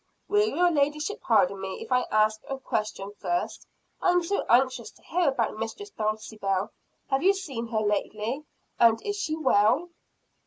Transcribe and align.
"Will 0.27 0.47
your 0.49 0.71
ladyship 0.71 1.21
pardon 1.21 1.61
me 1.61 1.79
if 1.79 1.91
I 1.91 2.07
ask 2.09 2.41
a 2.49 2.57
question 2.57 3.11
first? 3.19 3.67
I 4.01 4.09
am 4.09 4.23
so 4.23 4.43
anxious 4.49 4.89
to 4.93 5.03
hear 5.03 5.29
about 5.29 5.59
Mistress 5.59 5.91
Dulcibel. 5.91 6.71
Have 7.11 7.21
you 7.21 7.35
seen 7.35 7.67
her 7.67 7.81
lately 7.81 8.43
and 8.79 8.99
is 9.03 9.15
she 9.21 9.35
well?" 9.35 9.89